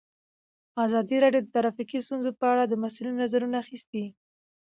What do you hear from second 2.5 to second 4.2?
اړه د مسؤلینو نظرونه اخیستي.